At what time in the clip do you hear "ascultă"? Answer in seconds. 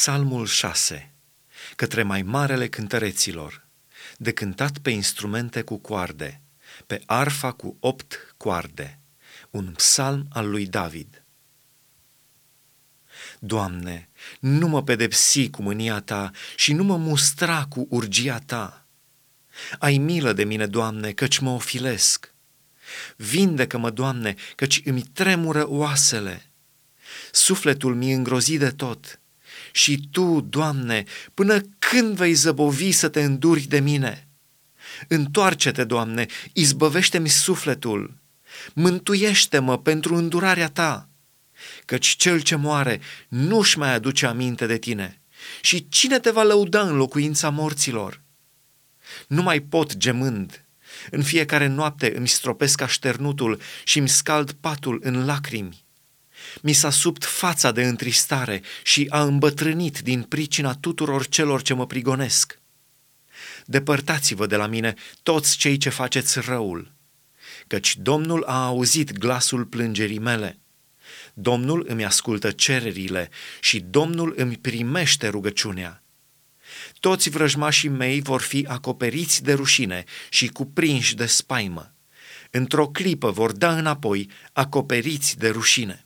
72.04-72.50